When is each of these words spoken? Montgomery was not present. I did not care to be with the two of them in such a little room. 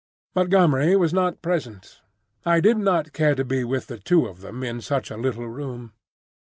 Montgomery 0.33 0.95
was 0.95 1.13
not 1.13 1.43
present. 1.43 2.01
I 2.43 2.59
did 2.59 2.75
not 2.77 3.13
care 3.13 3.35
to 3.35 3.45
be 3.45 3.63
with 3.63 3.85
the 3.85 3.99
two 3.99 4.25
of 4.25 4.41
them 4.41 4.63
in 4.63 4.81
such 4.81 5.11
a 5.11 5.15
little 5.15 5.47
room. 5.47 5.93